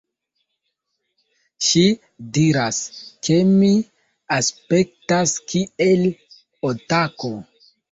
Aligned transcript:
Ŝi 1.67 1.83
diras, 2.37 2.79
ke 3.29 3.37
mi 3.51 3.71
aspektas 4.39 5.37
kiel 5.55 6.05
otako 6.75 7.35